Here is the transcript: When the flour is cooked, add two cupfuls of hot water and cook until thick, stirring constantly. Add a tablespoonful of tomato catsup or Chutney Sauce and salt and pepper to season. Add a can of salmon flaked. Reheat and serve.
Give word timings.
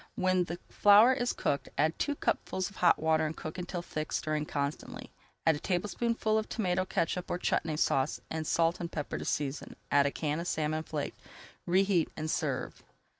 When 0.15 0.45
the 0.45 0.57
flour 0.67 1.13
is 1.13 1.31
cooked, 1.31 1.69
add 1.77 1.99
two 1.99 2.15
cupfuls 2.15 2.71
of 2.71 2.77
hot 2.77 2.97
water 2.97 3.23
and 3.27 3.37
cook 3.37 3.59
until 3.59 3.83
thick, 3.83 4.11
stirring 4.11 4.47
constantly. 4.47 5.11
Add 5.45 5.55
a 5.55 5.59
tablespoonful 5.59 6.39
of 6.39 6.49
tomato 6.49 6.85
catsup 6.85 7.29
or 7.29 7.37
Chutney 7.37 7.77
Sauce 7.77 8.19
and 8.31 8.47
salt 8.47 8.79
and 8.79 8.91
pepper 8.91 9.19
to 9.19 9.25
season. 9.25 9.75
Add 9.91 10.07
a 10.07 10.11
can 10.11 10.39
of 10.39 10.47
salmon 10.47 10.81
flaked. 10.81 11.19
Reheat 11.67 12.09
and 12.17 12.31
serve. 12.31 12.81